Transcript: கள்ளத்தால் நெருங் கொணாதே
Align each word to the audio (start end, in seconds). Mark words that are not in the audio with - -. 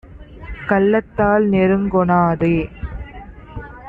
கள்ளத்தால் 0.69 1.45
நெருங் 1.47 1.87
கொணாதே 1.89 2.55